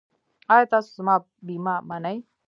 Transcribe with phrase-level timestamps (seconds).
[0.53, 1.15] ایا تاسو زما
[1.45, 2.17] بیمه منئ؟